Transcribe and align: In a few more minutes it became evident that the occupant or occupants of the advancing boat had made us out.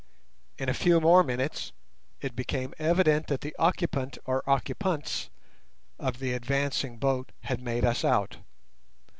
In 0.57 0.67
a 0.67 0.73
few 0.73 0.99
more 0.99 1.23
minutes 1.23 1.73
it 2.21 2.35
became 2.35 2.73
evident 2.79 3.27
that 3.27 3.41
the 3.41 3.55
occupant 3.59 4.17
or 4.25 4.41
occupants 4.49 5.29
of 5.99 6.17
the 6.17 6.33
advancing 6.33 6.97
boat 6.97 7.31
had 7.41 7.61
made 7.61 7.85
us 7.85 8.03
out. 8.03 8.37